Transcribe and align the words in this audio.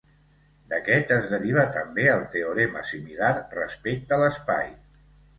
D'aquest 0.69 1.11
es 1.17 1.25
deriva 1.33 1.65
també 1.75 2.07
el 2.13 2.23
teorema 2.35 2.81
similar 2.91 3.29
respecte 3.57 4.19
l'espai. 4.23 4.73